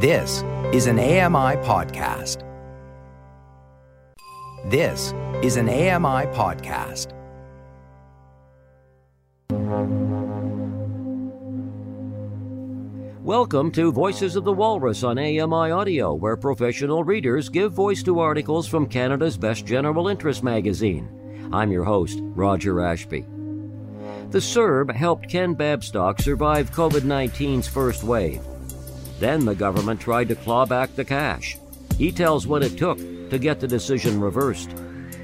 [0.00, 2.44] This is an AMI podcast.
[4.66, 7.12] This is an AMI podcast.
[13.24, 18.20] Welcome to Voices of the Walrus on AMI Audio, where professional readers give voice to
[18.20, 21.48] articles from Canada's best general interest magazine.
[21.52, 23.22] I'm your host, Roger Ashby.
[24.30, 28.44] The CERB helped Ken Babstock survive COVID 19's first wave.
[29.18, 31.58] Then the government tried to claw back the cash.
[31.96, 32.98] He tells what it took
[33.30, 34.70] to get the decision reversed.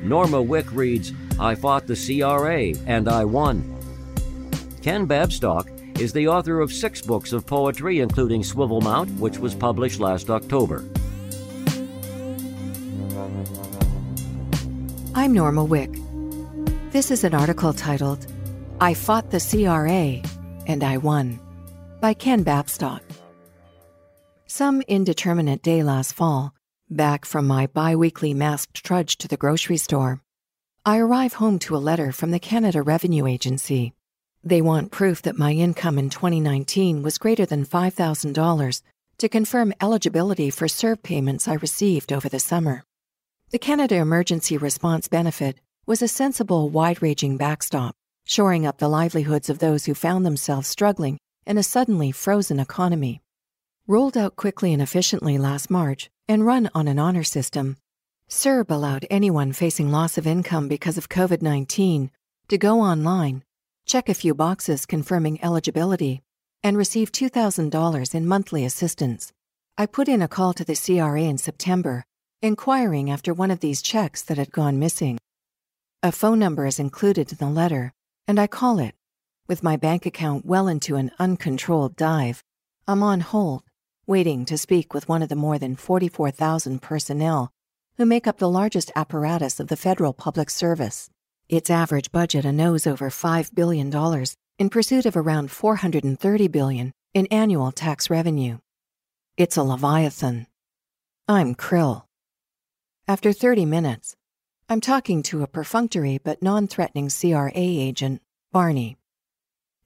[0.02, 3.70] Norma Wick reads, I fought the CRA and I won.
[4.83, 10.00] Ken Babstock is the author of six books of poetry, including Swivelmount, which was published
[10.00, 10.84] last October.
[15.14, 15.91] I'm Norma Wick.
[16.91, 18.27] This is an article titled,
[18.80, 20.20] I Fought the CRA
[20.66, 21.38] and I Won
[22.00, 23.03] by Ken Babstock.
[24.56, 26.54] Some indeterminate day last fall,
[26.88, 30.22] back from my bi weekly masked trudge to the grocery store,
[30.86, 33.94] I arrive home to a letter from the Canada Revenue Agency.
[34.44, 38.83] They want proof that my income in 2019 was greater than $5,000
[39.19, 42.84] to confirm eligibility for CERB payments I received over the summer.
[43.50, 49.50] The Canada Emergency Response Benefit was a sensible, wide ranging backstop, shoring up the livelihoods
[49.50, 53.20] of those who found themselves struggling in a suddenly frozen economy.
[53.86, 57.77] Rolled out quickly and efficiently last March and run on an honor system,
[58.28, 62.10] CERB allowed anyone facing loss of income because of COVID 19
[62.48, 63.42] to go online
[63.86, 66.22] check a few boxes confirming eligibility,
[66.62, 69.32] and receive $2,000 in monthly assistance.
[69.77, 72.05] I put in a call to the CRA in September,
[72.40, 75.18] inquiring after one of these checks that had gone missing.
[76.02, 77.92] A phone number is included in the letter,
[78.27, 78.94] and I call it.
[79.46, 82.42] With my bank account well into an uncontrolled dive,
[82.88, 83.62] I'm on hold,
[84.06, 87.50] waiting to speak with one of the more than 44,000 personnel
[87.97, 91.11] who make up the largest apparatus of the federal public service.
[91.48, 94.27] Its average budget a nose over $5 billion
[94.58, 98.58] in pursuit of around 430 billion in annual tax revenue.
[99.36, 100.46] It's a leviathan.
[101.29, 102.05] I'm Krill.
[103.06, 104.17] After 30 minutes,
[104.68, 108.96] I'm talking to a perfunctory but non threatening CRA agent, Barney.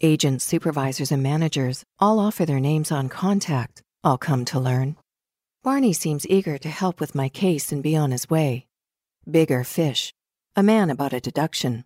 [0.00, 4.97] Agents, supervisors, and managers all offer their names on contact, I'll come to learn.
[5.64, 8.66] Barney seems eager to help with my case and be on his way.
[9.28, 10.14] Bigger fish,
[10.54, 11.84] a man about a deduction.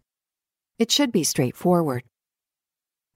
[0.78, 2.02] It should be straightforward.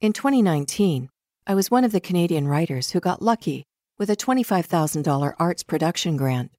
[0.01, 1.09] In 2019,
[1.45, 3.65] I was one of the Canadian writers who got lucky
[3.99, 6.51] with a $25,000 arts production grant,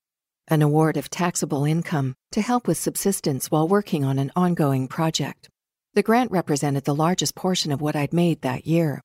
[0.46, 5.48] an award of taxable income to help with subsistence while working on an ongoing project.
[5.94, 9.00] The grant represented the largest portion of what I'd made that year.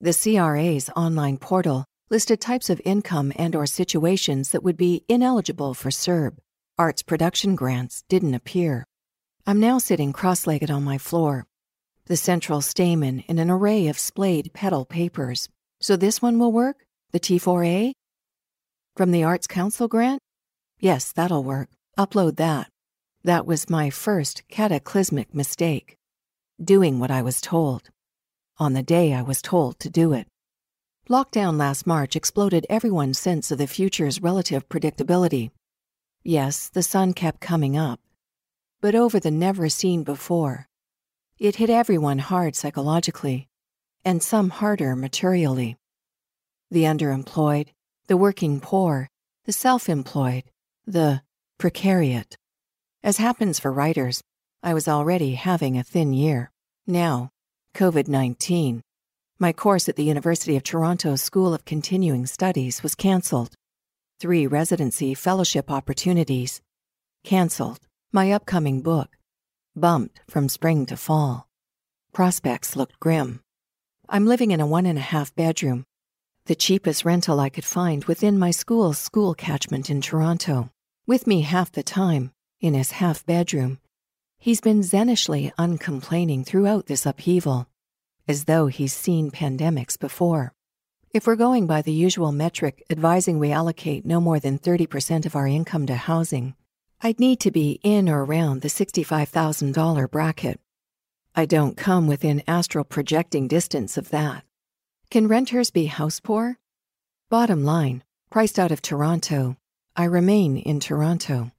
[0.00, 5.74] The CRA's online portal listed types of income and or situations that would be ineligible
[5.74, 6.38] for CERB.
[6.78, 8.86] Arts production grants didn't appear.
[9.46, 11.46] I'm now sitting cross legged on my floor,
[12.06, 15.48] the central stamen in an array of splayed petal papers.
[15.80, 16.86] So this one will work?
[17.12, 17.92] The T4A?
[18.96, 20.20] From the Arts Council grant?
[20.80, 21.68] Yes, that'll work.
[21.98, 22.68] Upload that.
[23.24, 25.96] That was my first cataclysmic mistake.
[26.62, 27.90] Doing what I was told.
[28.58, 30.26] On the day I was told to do it.
[31.10, 35.50] Lockdown last March exploded everyone's sense of the future's relative predictability.
[36.22, 37.98] Yes, the sun kept coming up,
[38.82, 40.68] but over the never seen before.
[41.38, 43.48] It hit everyone hard psychologically,
[44.04, 45.78] and some harder materially.
[46.70, 47.68] The underemployed,
[48.08, 49.08] the working poor,
[49.46, 50.44] the self employed,
[50.86, 51.22] the
[51.58, 52.34] precariat.
[53.02, 54.22] As happens for writers,
[54.62, 56.50] I was already having a thin year.
[56.86, 57.30] Now,
[57.74, 58.82] COVID 19.
[59.40, 63.54] My course at the University of Toronto School of Continuing Studies was cancelled.
[64.18, 66.60] Three residency fellowship opportunities
[67.22, 67.78] cancelled.
[68.10, 69.16] My upcoming book,
[69.76, 71.46] bumped from spring to fall.
[72.12, 73.40] Prospects looked grim.
[74.08, 75.84] I'm living in a one and a half bedroom,
[76.46, 80.70] the cheapest rental I could find within my school's school catchment in Toronto.
[81.06, 83.78] With me half the time, in his half bedroom,
[84.36, 87.68] he's been zenishly uncomplaining throughout this upheaval,
[88.28, 90.52] as though he's seen pandemics before.
[91.10, 95.34] If we're going by the usual metric advising we allocate no more than 30% of
[95.34, 96.54] our income to housing,
[97.00, 100.60] I'd need to be in or around the $65,000 bracket.
[101.34, 104.44] I don't come within astral projecting distance of that.
[105.10, 106.58] Can renters be house poor?
[107.30, 109.56] Bottom line, priced out of Toronto,
[109.96, 111.52] I remain in Toronto.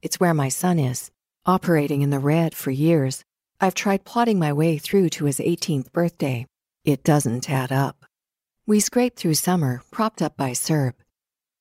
[0.00, 1.10] It's where my son is,
[1.44, 3.24] operating in the red for years.
[3.60, 6.46] I've tried plotting my way through to his 18th birthday.
[6.84, 8.04] It doesn't add up.
[8.66, 10.94] We scraped through summer, propped up by CERB.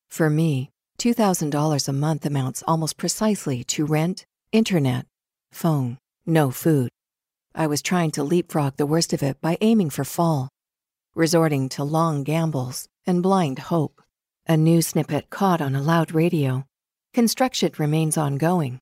[0.10, 0.70] For me,
[1.00, 5.06] $2,000 a month amounts almost precisely to rent, internet,
[5.52, 6.90] phone, no food.
[7.56, 10.50] I was trying to leapfrog the worst of it by aiming for fall,
[11.14, 14.02] resorting to long gambles and blind hope.
[14.48, 16.66] A news snippet caught on a loud radio.
[17.14, 18.80] Construction remains ongoing,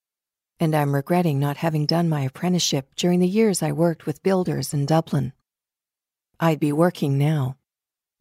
[0.61, 4.75] and I'm regretting not having done my apprenticeship during the years I worked with builders
[4.75, 5.33] in Dublin.
[6.39, 7.57] I'd be working now.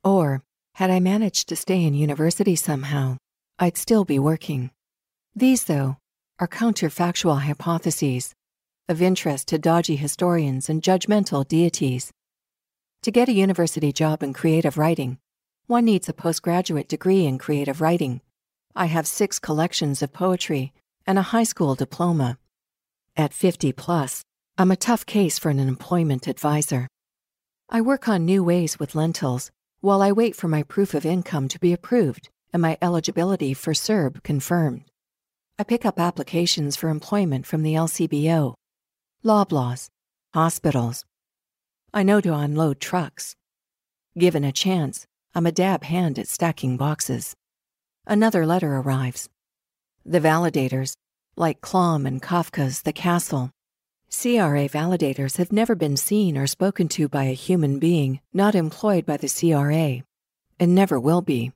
[0.03, 0.43] Or,
[0.77, 3.19] had I managed to stay in university somehow,
[3.59, 4.71] I'd still be working.
[5.37, 5.99] These, though,
[6.39, 8.35] are counterfactual hypotheses
[8.89, 12.11] of interest to dodgy historians and judgmental deities.
[13.03, 15.19] To get a university job in creative writing,
[15.67, 18.23] one needs a postgraduate degree in creative writing.
[18.75, 20.73] I have six collections of poetry
[21.07, 22.39] and a high school diploma.
[23.17, 24.23] At 50 plus,
[24.59, 26.89] I'm a tough case for an employment advisor.
[27.69, 29.51] I work on new ways with lentils
[29.81, 33.73] while I wait for my proof of income to be approved and my eligibility for
[33.73, 34.85] CERB confirmed.
[35.59, 38.55] I pick up applications for employment from the LCBO,
[39.25, 39.89] Loblaws,
[40.35, 41.05] hospitals.
[41.93, 43.37] I know to unload trucks.
[44.19, 47.35] Given a chance, I'm a dab hand at stacking boxes.
[48.07, 49.29] Another letter arrives.
[50.07, 50.95] The validators,
[51.37, 53.51] like Klamm and Kafka's The Castle,
[54.09, 59.05] CRA validators have never been seen or spoken to by a human being not employed
[59.05, 60.03] by the CRA,
[60.59, 61.53] and never will be.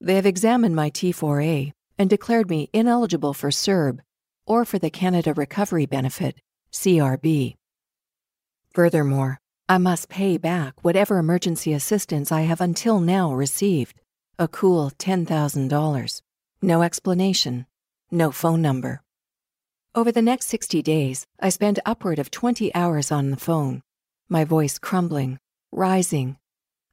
[0.00, 4.00] They have examined my T4A and declared me ineligible for CERB
[4.46, 6.40] or for the Canada Recovery Benefit,
[6.72, 7.56] CRB.
[8.72, 9.38] Furthermore,
[9.68, 14.00] I must pay back whatever emergency assistance I have until now received
[14.38, 16.22] a cool $10,000.
[16.64, 17.66] No explanation,
[18.12, 19.02] no phone number.
[19.96, 23.82] Over the next 60 days, I spend upward of 20 hours on the phone,
[24.28, 25.40] my voice crumbling,
[25.72, 26.36] rising,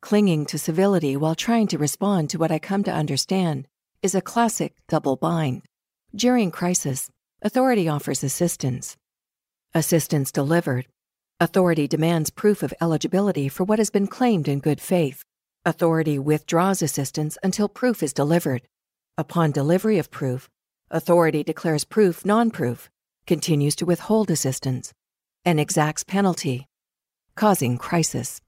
[0.02, 3.68] clinging to civility while trying to respond to what I come to understand
[4.02, 5.62] is a classic double bind.
[6.16, 7.12] During crisis,
[7.44, 8.98] authority offers assistance.
[9.76, 10.88] Assistance delivered.
[11.40, 15.24] Authority demands proof of eligibility for what has been claimed in good faith.
[15.64, 18.64] Authority withdraws assistance until proof is delivered.
[19.20, 20.50] Upon delivery of proof,
[20.90, 22.90] Authority declares proof non proof,
[23.28, 24.94] continues to withhold assistance,
[25.44, 26.68] and exacts penalty,
[27.36, 28.40] causing crisis.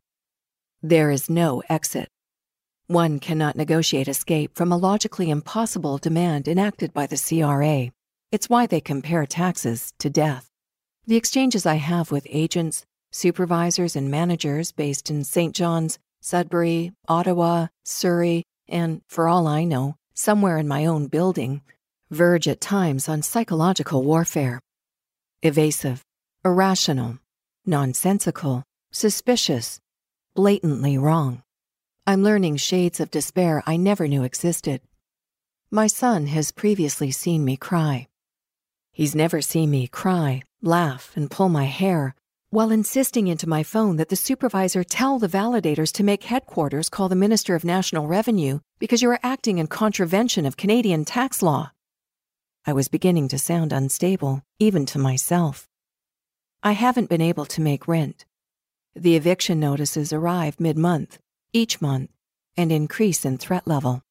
[0.82, 2.08] There is no exit.
[2.88, 7.92] One cannot negotiate escape from a logically impossible demand enacted by the CRA.
[8.32, 10.48] It's why they compare taxes to death.
[11.06, 15.54] The exchanges I have with agents, supervisors, and managers based in St.
[15.54, 21.62] John's, Sudbury, Ottawa, Surrey, and, for all I know, somewhere in my own building,
[22.12, 24.62] verge at times on psychological warfare.
[25.42, 26.04] Evasive,
[26.46, 27.18] irrational,
[27.66, 29.80] nonsensical, suspicious,
[30.36, 31.42] blatantly wrong.
[32.06, 34.82] I'm learning shades of despair I never knew existed.
[35.72, 38.08] My son has previously seen me cry.
[38.92, 42.14] He's never seen me cry, laugh, and pull my hair
[42.52, 47.08] while insisting into my phone that the supervisor tell the validators to make headquarters call
[47.08, 51.72] the Minister of National Revenue because you are acting in contravention of Canadian tax law.
[52.66, 55.70] I was beginning to sound unstable, even to myself.
[56.62, 58.26] I haven't been able to make rent.
[58.96, 61.20] The eviction notices arrive mid month,
[61.54, 62.10] each month,
[62.58, 64.02] and increase in threat level.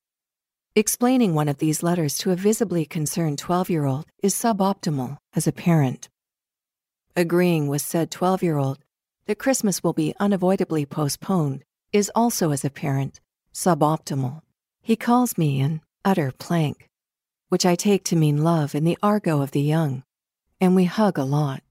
[0.75, 5.47] Explaining one of these letters to a visibly concerned 12 year old is suboptimal as
[5.47, 6.09] a parent.
[7.17, 8.79] Agreeing with said 12 year old
[9.26, 13.20] that Christmas will be unavoidably postponed is also, as a parent,
[13.52, 14.43] suboptimal.
[14.82, 16.90] He calls me an utter plank
[17.50, 20.05] which I take to mean love in the argot of the young,
[20.60, 21.62] and we hug a lot.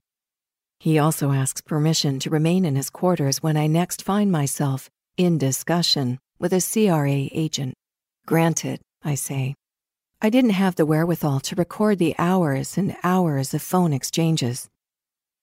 [0.78, 5.38] He also asks permission to remain in his quarters when I next find myself in
[5.38, 7.74] discussion with a CRA agent.
[8.26, 9.54] Granted, I say.
[10.20, 14.68] I didn't have the wherewithal to record the hours and hours of phone exchanges.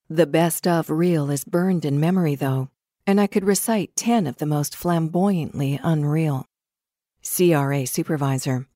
[0.09, 2.69] The best of reel is burned in memory, though,
[3.05, 6.45] and I could recite 10 of the most flamboyantly unreal.
[7.21, 8.67] CRA supervisor,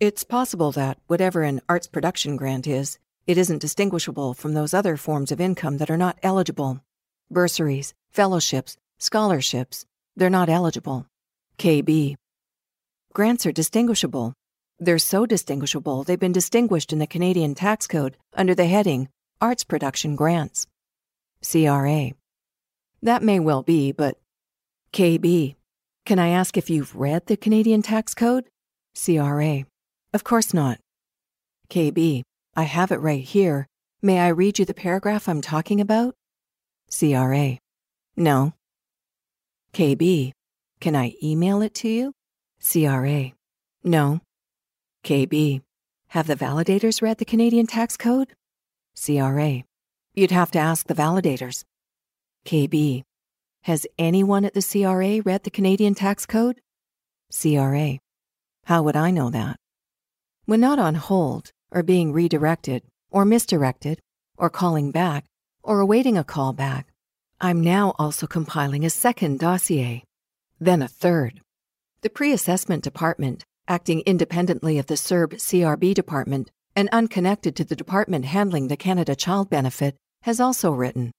[0.00, 4.96] it's possible that, whatever an arts production grant is, it isn't distinguishable from those other
[4.96, 6.80] forms of income that are not eligible.
[7.30, 9.84] Bursaries, fellowships, scholarships,
[10.16, 11.06] they're not eligible.
[11.58, 12.16] KB.
[13.12, 14.32] Grants are distinguishable.
[14.80, 19.08] They're so distinguishable they've been distinguished in the Canadian Tax Code under the heading
[19.42, 20.68] Arts Production Grants.
[21.42, 22.12] CRA.
[23.02, 24.16] That may well be, but
[24.92, 25.56] KB.
[26.06, 28.44] Can I ask if you've read the Canadian Tax Code?
[28.94, 29.64] CRA.
[30.14, 30.78] Of course not.
[31.68, 32.22] KB,
[32.54, 33.66] I have it right here.
[34.00, 36.14] May I read you the paragraph I'm talking about?
[36.96, 37.58] CRA.
[38.16, 38.54] No.
[39.72, 40.30] KB,
[40.78, 42.12] can I email it to you?
[42.60, 43.32] CRA.
[43.82, 44.20] No.
[45.02, 45.62] KB.
[46.10, 48.28] Have the validators read the Canadian tax code?
[48.94, 49.64] CRA.
[50.14, 51.64] You'd have to ask the validators.
[52.44, 53.02] KB.
[53.62, 56.60] Has anyone at the CRA read the Canadian tax code?
[57.30, 57.98] CRA.
[58.64, 59.56] How would I know that?
[60.44, 64.00] When not on hold, or being redirected, or misdirected,
[64.36, 65.24] or calling back,
[65.62, 66.92] or awaiting a call back,
[67.40, 70.04] I'm now also compiling a second dossier,
[70.60, 71.40] then a third.
[72.02, 77.76] The pre assessment department, acting independently of the CERB CRB department and unconnected to the
[77.76, 81.12] department handling the Canada Child Benefit, has also written,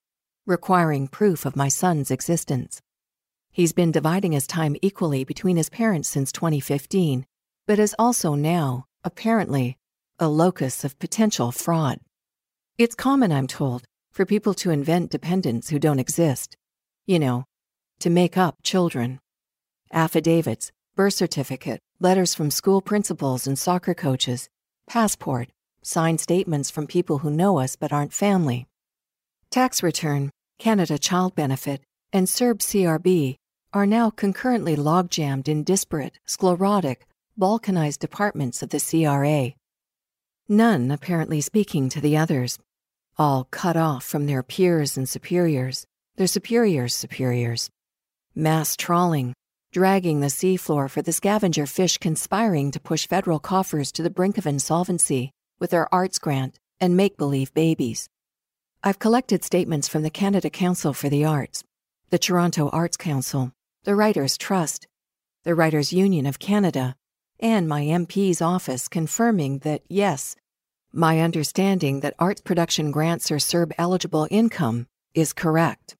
[0.46, 2.82] requiring proof of my son's existence.
[3.52, 7.26] He's been dividing his time equally between his parents since 2015,
[7.68, 9.78] but is also now, apparently,
[10.20, 12.00] a locus of potential fraud.
[12.78, 16.58] It's common, I'm told, for people to invent dependents who don't exist.
[17.06, 17.46] You know,
[18.00, 19.20] to make up children.
[19.92, 24.50] Affidavits, birth certificate, letters from school principals and soccer coaches,
[24.88, 25.50] passport,
[25.82, 28.68] signed statements from people who know us but aren't family.
[29.50, 33.36] Tax return, Canada Child Benefit, and CERB CRB
[33.74, 37.06] are now concurrently logjammed in disparate, sclerotic,
[37.40, 39.54] balkanized departments of the CRA.
[40.48, 42.60] None apparently speaking to the others,
[43.18, 45.86] all cut off from their peers and superiors,
[46.16, 47.70] their superiors' superiors.
[48.36, 49.34] Mass trawling,
[49.74, 54.38] dragging the seafloor for the scavenger fish conspiring to push federal coffers to the brink
[54.38, 58.08] of insolvency with their arts grant and make believe babies.
[58.84, 61.64] I've collected statements from the Canada Council for the Arts,
[62.12, 63.52] the Toronto Arts Council,
[63.84, 64.86] the Writers' Trust,
[65.44, 66.96] the Writers' Union of Canada,
[67.40, 70.36] and my MP's office confirming that yes,
[70.92, 75.96] my understanding that arts production grants are CERB eligible income is correct.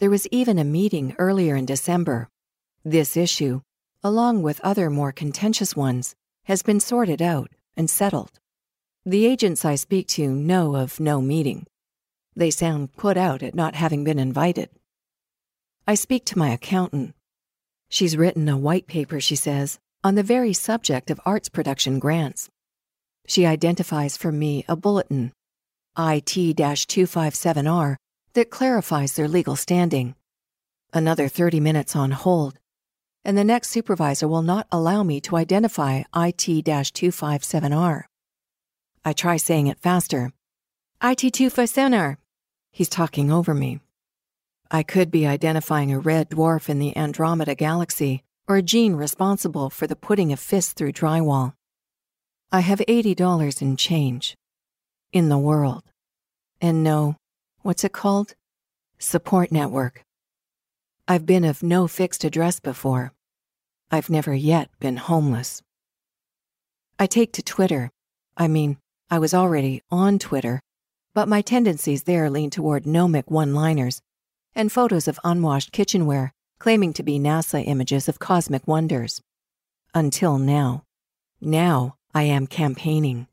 [0.00, 2.28] There was even a meeting earlier in December.
[2.84, 3.60] This issue,
[4.02, 8.40] along with other more contentious ones, has been sorted out and settled.
[9.04, 11.66] The agents I speak to know of no meeting.
[12.34, 14.70] They sound put out at not having been invited.
[15.86, 17.14] I speak to my accountant.
[17.90, 22.48] She's written a white paper, she says, on the very subject of arts production grants.
[23.26, 25.32] She identifies for me a bulletin,
[25.98, 27.96] IT 257R,
[28.32, 30.14] that clarifies their legal standing.
[30.94, 32.59] Another 30 minutes on hold,
[33.24, 38.04] and the next supervisor will not allow me to identify IT 257R.
[39.04, 40.32] I try saying it faster.
[41.02, 42.16] IT 257R.
[42.70, 43.80] He's talking over me.
[44.70, 49.70] I could be identifying a red dwarf in the Andromeda galaxy or a gene responsible
[49.70, 51.54] for the putting of fists through drywall.
[52.52, 54.36] I have $80 in change.
[55.12, 55.82] In the world.
[56.60, 57.16] And no,
[57.62, 58.34] what's it called?
[58.98, 60.04] Support network.
[61.10, 63.12] I've been of no fixed address before.
[63.90, 65.60] I've never yet been homeless.
[67.00, 67.90] I take to Twitter.
[68.36, 68.76] I mean,
[69.10, 70.60] I was already on Twitter,
[71.12, 74.00] but my tendencies there lean toward gnomic one liners
[74.54, 79.20] and photos of unwashed kitchenware claiming to be NASA images of cosmic wonders.
[79.92, 80.84] Until now.
[81.40, 83.26] Now, I am campaigning.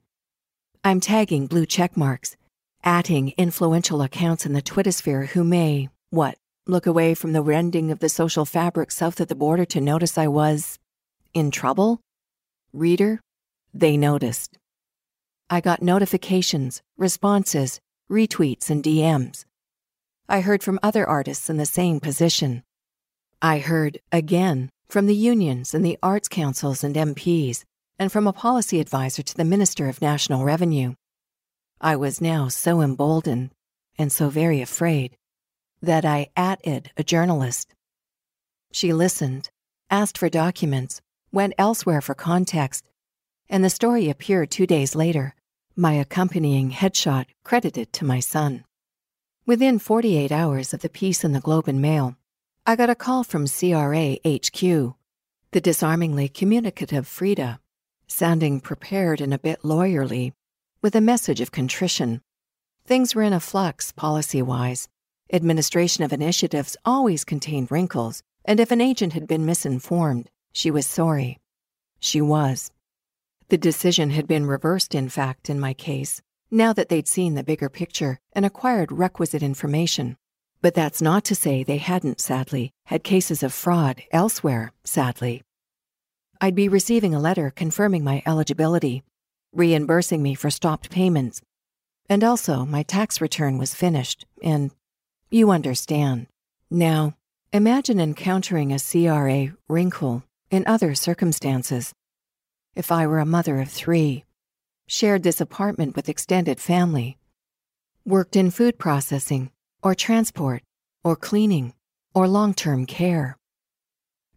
[0.84, 2.38] I'm tagging blue check marks,
[2.84, 8.00] atting influential accounts in the Twittersphere who may, what, look away from the rending of
[8.00, 10.80] the social fabric south of the border to notice I was
[11.34, 12.02] in trouble?
[12.74, 13.22] Reader,
[13.74, 14.58] they noticed.
[15.50, 17.80] I got notifications, responses,
[18.12, 19.46] retweets, and DMs.
[20.28, 22.64] I heard from other artists in the same position.
[23.42, 27.64] I heard, again, from the unions and the arts councils and MPs
[28.00, 30.96] and from a policy advisor to the Minister of National Revenue.
[31.80, 33.52] I was now so emboldened
[33.98, 35.16] and so very afraid
[35.82, 37.74] that I atted a journalist.
[38.72, 39.50] She listened,
[39.90, 42.86] asked for documents, went elsewhere for context,
[43.50, 45.36] and the story appeared two days later,
[45.76, 48.66] my accompanying headshot credited to my son.
[49.46, 52.18] Within 48 hours of the piece in the Globe and Mail,
[52.66, 54.62] I got a call from CRA HQ,
[55.52, 57.60] the disarmingly communicative Frida
[58.08, 60.32] sounding prepared and a bit lawyerly,
[60.82, 62.22] with a message of contrition.
[62.86, 64.88] Things were in a flux policy wise.
[65.32, 70.86] Administration of initiatives always contained wrinkles, and if an agent had been misinformed, she was
[70.86, 71.40] sorry.
[72.00, 72.72] She was.
[73.50, 77.44] The decision had been reversed, in fact, in my case, now that they'd seen the
[77.44, 80.16] bigger picture and acquired requisite information.
[80.62, 85.44] But that's not to say they hadn't, sadly, had cases of fraud elsewhere, sadly.
[86.40, 89.04] I'd be receiving a letter confirming my eligibility,
[89.52, 91.42] reimbursing me for stopped payments,
[92.10, 94.72] and also my tax return was finished, and
[95.30, 96.28] you understand.
[96.70, 97.16] Now,
[97.52, 101.94] imagine encountering a CRA wrinkle in other circumstances.
[102.76, 104.24] if I were a mother of three,
[104.88, 107.18] shared this apartment with extended family,
[108.06, 109.50] worked in food processing,
[109.82, 110.62] or transport,
[111.04, 111.74] or cleaning,
[112.14, 113.36] or long term care.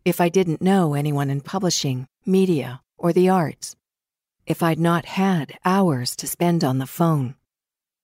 [0.04, 3.76] If I didn't know anyone in publishing, media, or the arts.
[4.46, 7.34] If I'd not had hours to spend on the phone.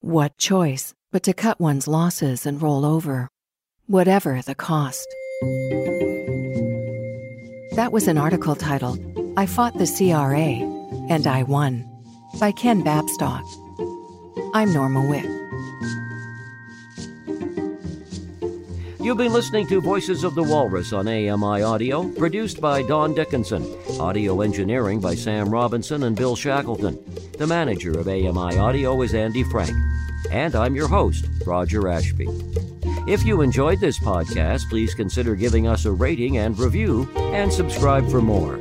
[0.00, 3.28] What choice but to cut one's losses and roll over,
[3.86, 5.06] whatever the cost?
[7.76, 8.98] That was an article titled,
[9.36, 10.64] I Fought the CRA
[11.08, 11.88] and I Won
[12.40, 13.44] by Ken Babstock.
[14.54, 15.24] I'm Norma Wick.
[19.00, 23.64] You've been listening to Voices of the Walrus on AMI Audio, produced by Don Dickinson.
[24.00, 26.98] Audio engineering by Sam Robinson and Bill Shackleton.
[27.38, 29.76] The manager of AMI Audio is Andy Frank.
[30.30, 32.28] And I'm your host, Roger Ashby.
[33.06, 38.10] If you enjoyed this podcast, please consider giving us a rating and review, and subscribe
[38.10, 38.58] for more.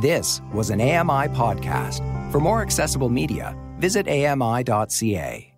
[0.00, 2.02] This was an AMI podcast.
[2.32, 5.51] For more accessible media, visit ami.ca.